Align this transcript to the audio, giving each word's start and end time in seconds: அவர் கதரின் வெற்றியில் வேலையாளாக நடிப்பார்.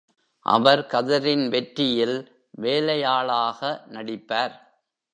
அவர் 0.45 0.81
கதரின் 0.91 1.49
வெற்றியில் 1.49 2.17
வேலையாளாக 2.61 3.59
நடிப்பார். 3.89 4.55